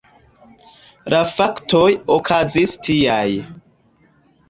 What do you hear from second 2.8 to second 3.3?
tiaj.